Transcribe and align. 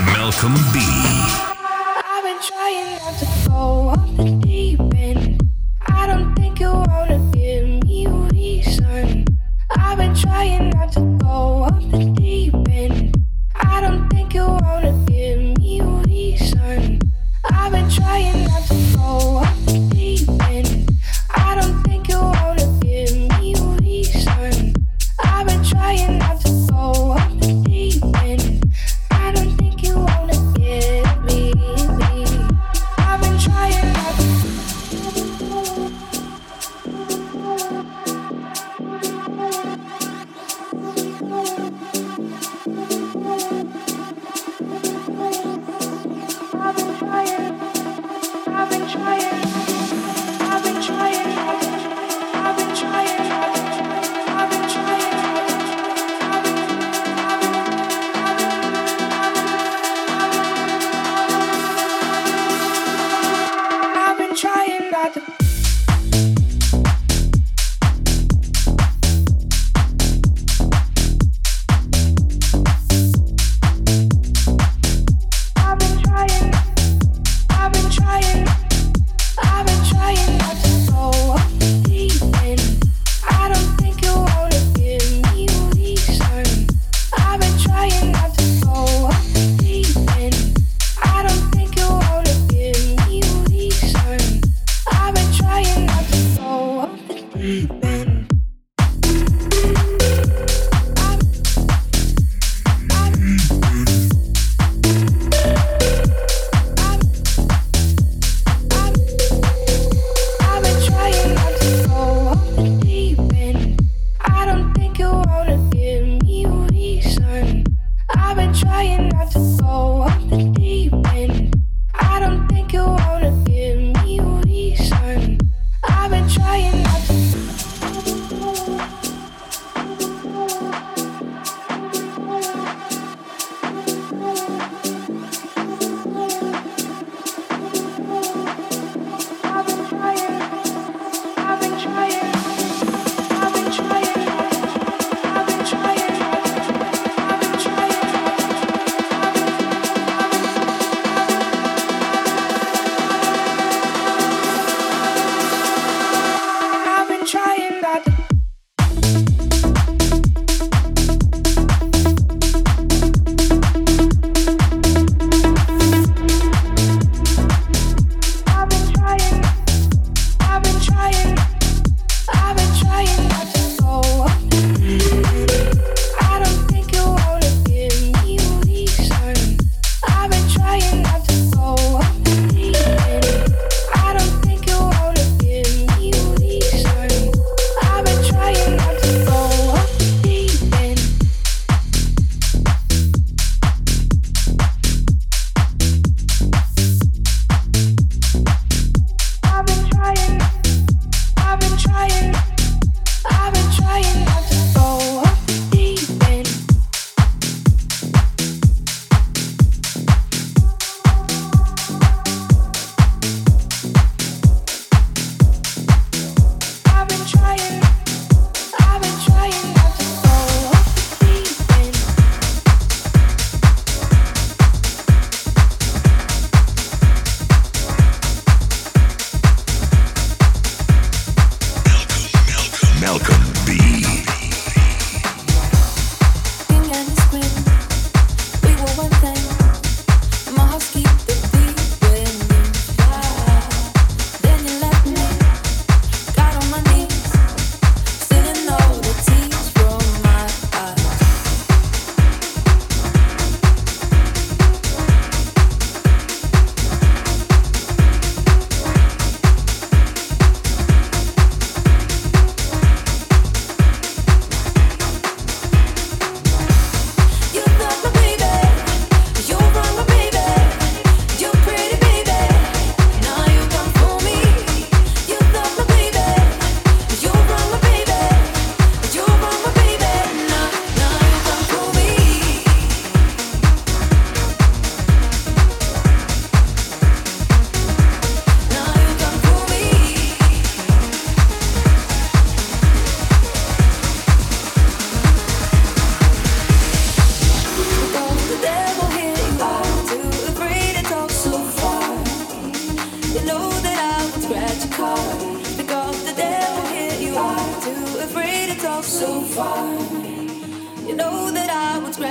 by 0.00 0.12
Malcolm 0.12 0.54
B. 0.72 1.07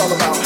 all 0.00 0.12
about. 0.12 0.37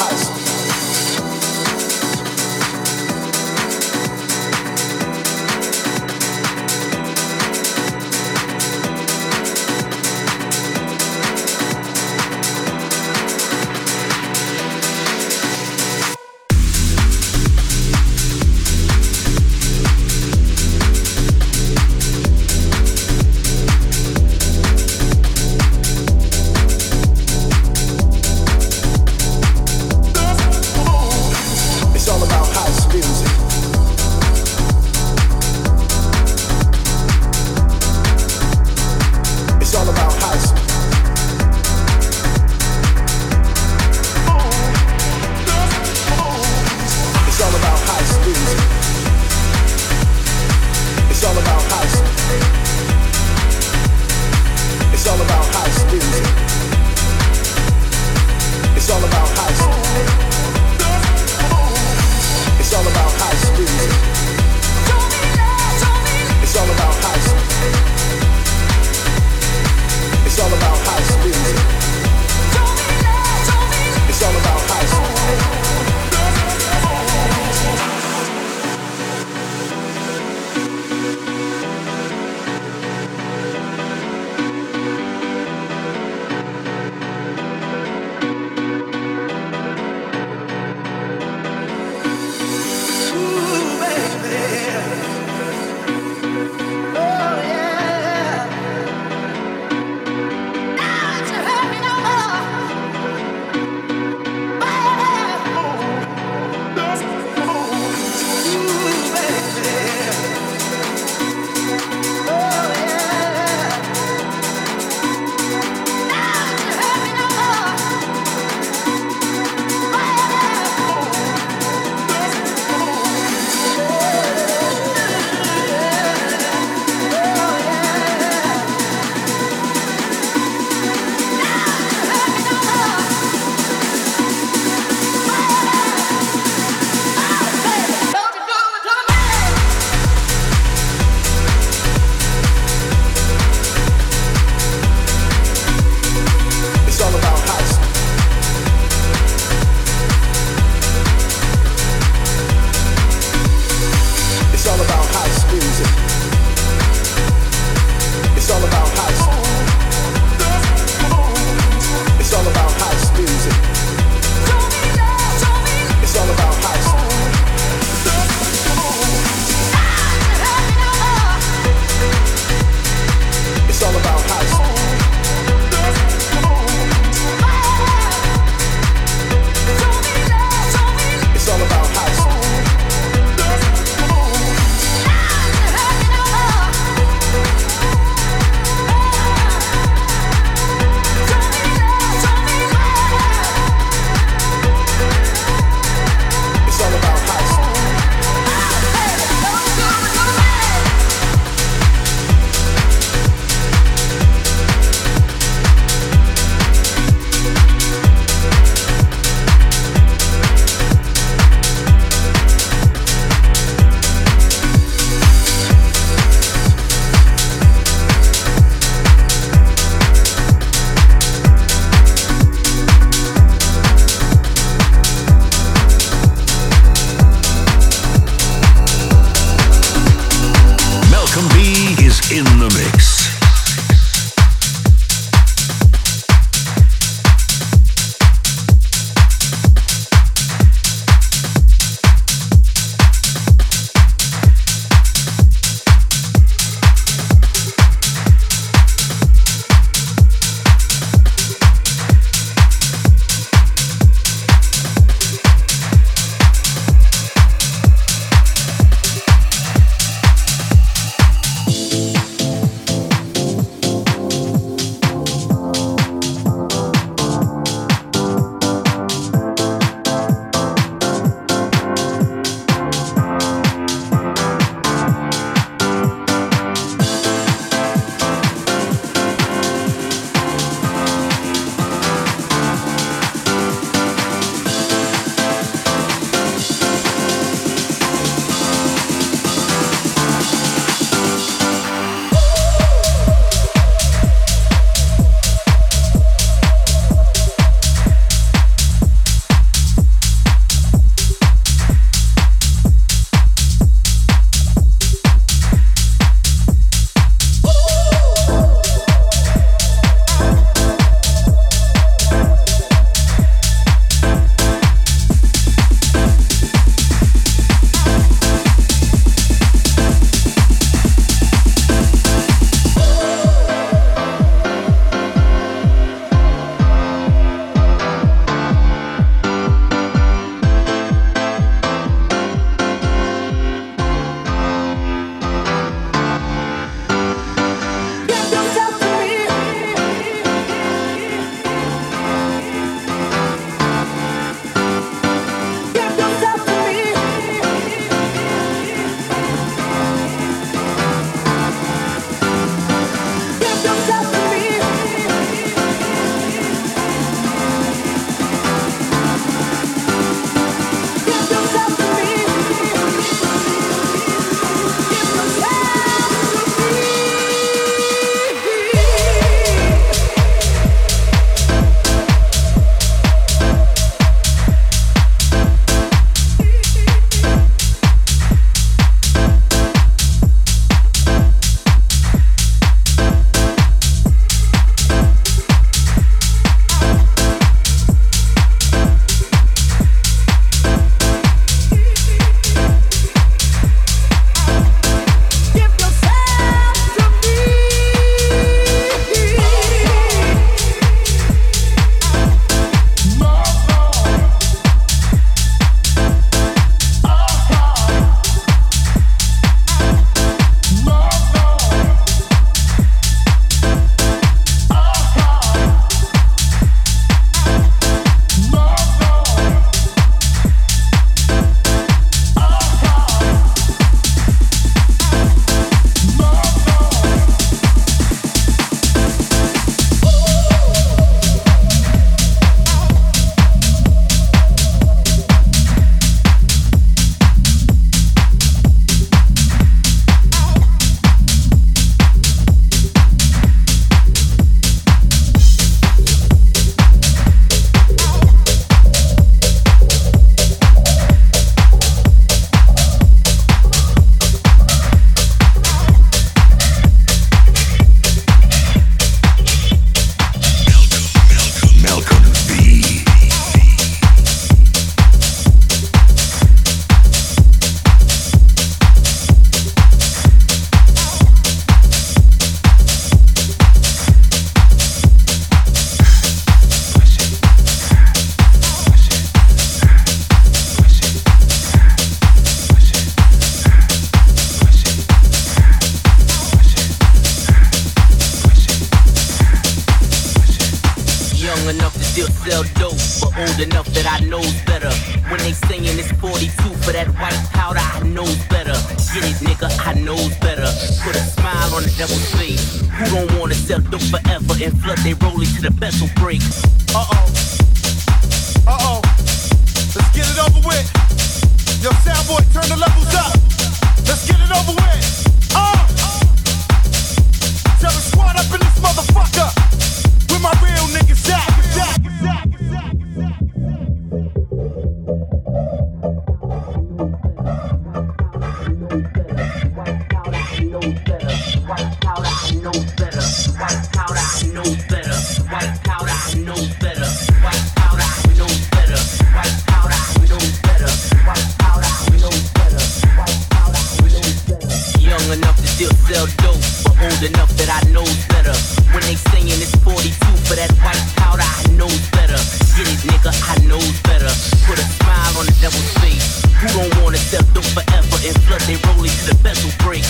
To 559.20 559.54
the 559.54 559.58
bezel 559.62 559.90
break? 559.98 560.24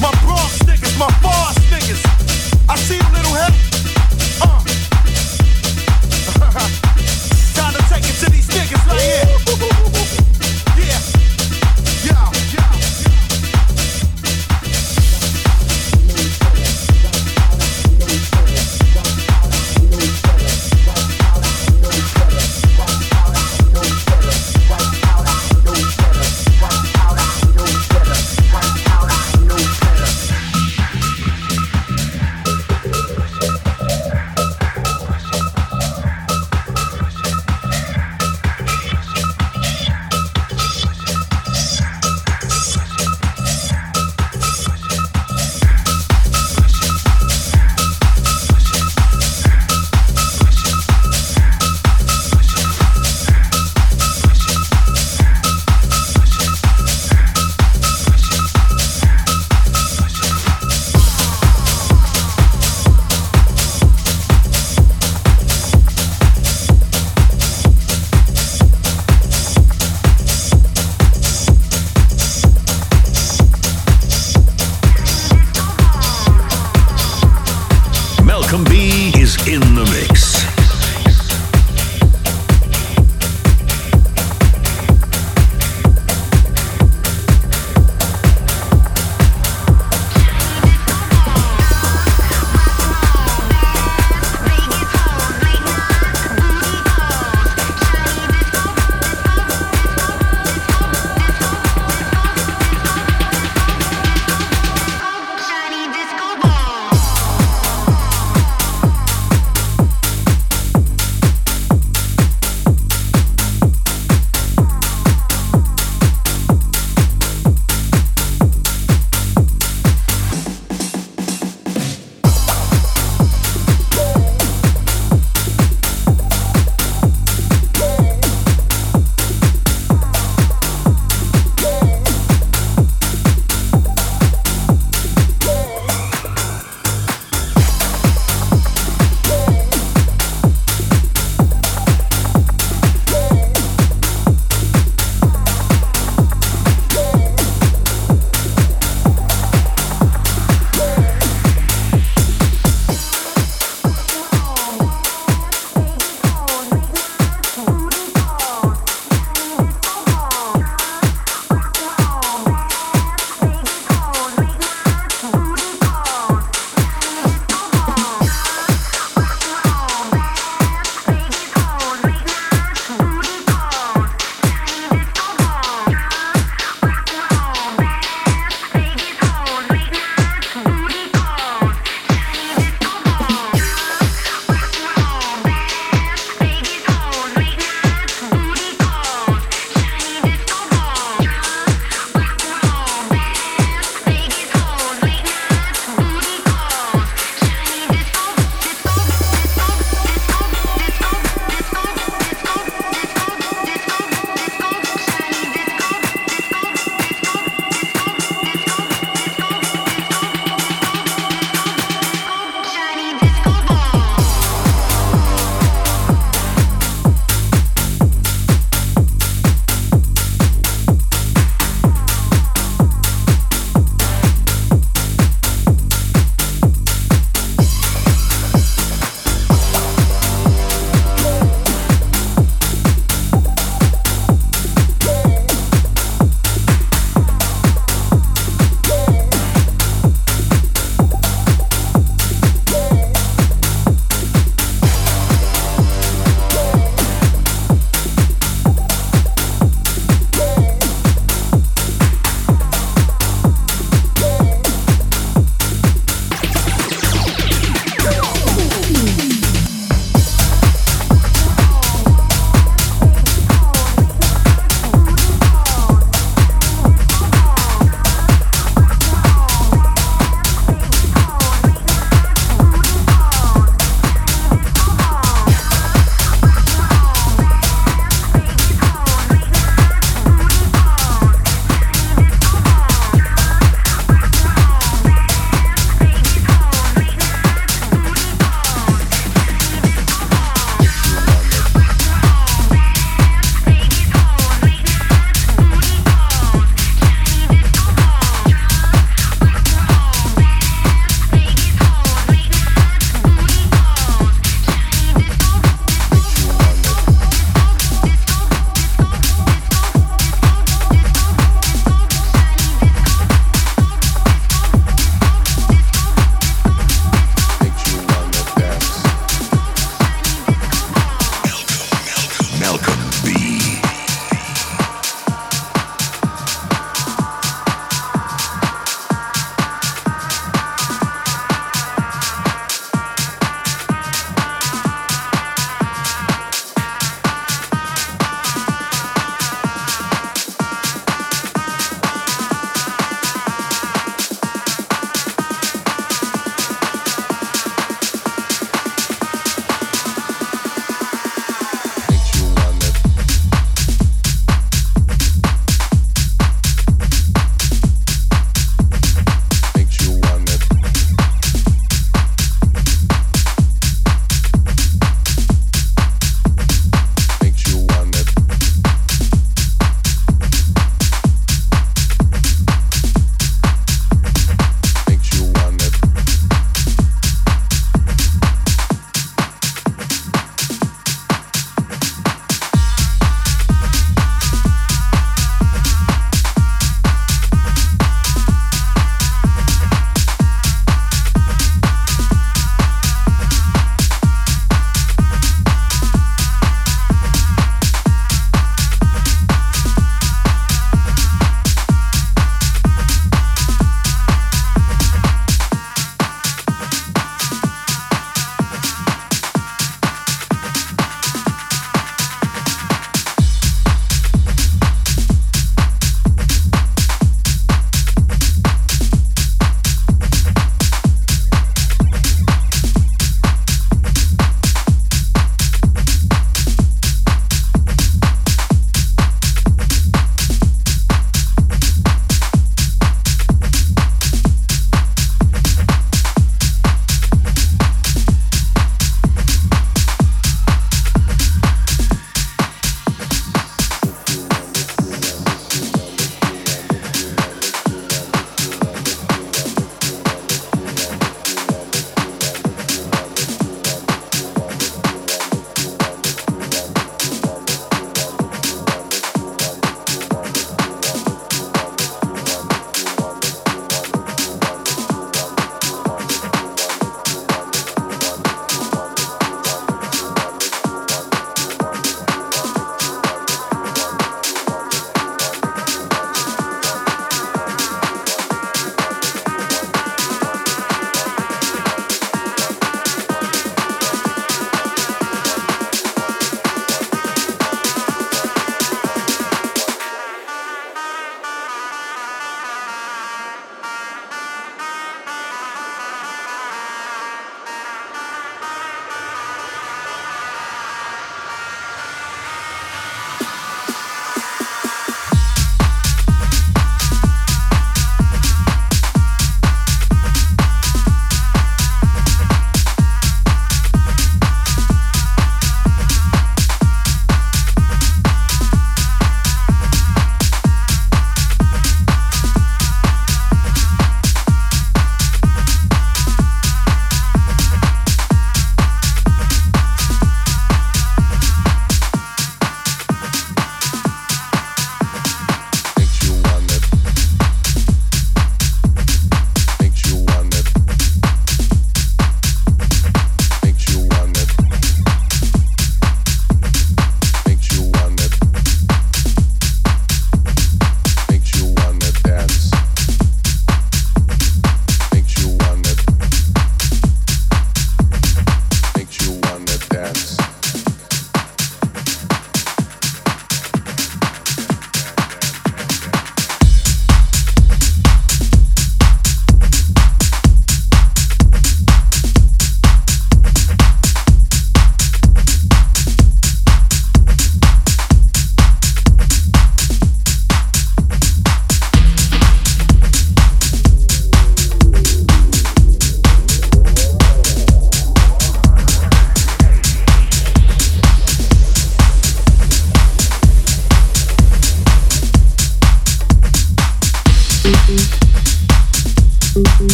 My 0.00 0.10
Bronx 0.22 0.58
niggas, 0.62 0.98
my 0.98 1.08
boss 1.22 1.49